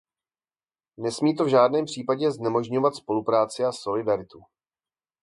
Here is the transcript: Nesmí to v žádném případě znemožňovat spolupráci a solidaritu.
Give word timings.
Nesmí 0.97 1.35
to 1.35 1.45
v 1.45 1.47
žádném 1.47 1.85
případě 1.85 2.31
znemožňovat 2.31 2.95
spolupráci 2.95 3.63
a 3.63 3.71
solidaritu. 3.71 4.43